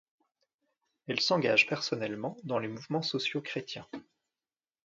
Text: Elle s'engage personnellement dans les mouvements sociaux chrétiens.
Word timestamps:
Elle 1.05 1.19
s'engage 1.19 1.67
personnellement 1.67 2.35
dans 2.43 2.57
les 2.57 2.67
mouvements 2.67 3.03
sociaux 3.03 3.39
chrétiens. 3.41 3.85